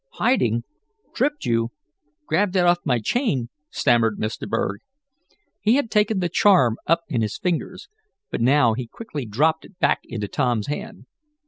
"Hiding? 0.13 0.63
Tripped 1.13 1.45
you? 1.45 1.69
Grabbed 2.25 2.53
that 2.53 2.65
off 2.65 2.79
my 2.83 2.97
chain" 2.97 3.49
stammered 3.69 4.17
Mr. 4.17 4.49
Berg. 4.49 4.79
He 5.59 5.75
had 5.75 5.91
taken 5.91 6.21
the 6.21 6.27
charm 6.27 6.77
up 6.87 7.01
in 7.07 7.21
his 7.21 7.37
fingers, 7.37 7.87
but 8.31 8.41
now 8.41 8.73
he 8.73 8.87
quickly 8.87 9.27
dropped 9.27 9.63
it 9.63 9.77
back 9.77 9.99
into 10.05 10.27
Tom's 10.27 10.65
hand. 10.65 11.05